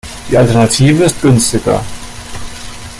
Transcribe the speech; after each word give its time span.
Die 0.31 0.35
Alternative 0.37 1.03
ist 1.03 1.21
günstiger. 1.21 1.79